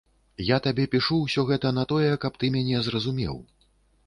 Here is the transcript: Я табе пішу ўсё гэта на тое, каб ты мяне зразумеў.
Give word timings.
Я 0.45 0.57
табе 0.67 0.85
пішу 0.95 1.17
ўсё 1.25 1.45
гэта 1.51 1.73
на 1.79 1.83
тое, 1.93 2.09
каб 2.25 2.33
ты 2.45 2.51
мяне 2.57 2.83
зразумеў. 2.89 3.41